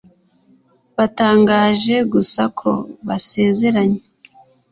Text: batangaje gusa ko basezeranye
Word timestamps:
batangaje 0.97 1.95
gusa 2.13 2.41
ko 2.59 2.71
basezeranye 3.07 4.01